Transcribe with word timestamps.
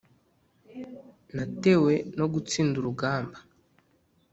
natewe 1.35 1.93
no 2.17 2.25
gutsinda 2.33 2.75
urugamba" 2.81 3.37